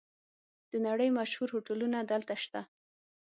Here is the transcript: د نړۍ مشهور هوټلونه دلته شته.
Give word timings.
د 0.71 0.73
نړۍ 0.87 1.09
مشهور 1.17 1.49
هوټلونه 1.55 1.97
دلته 2.11 2.33
شته. 2.43 2.61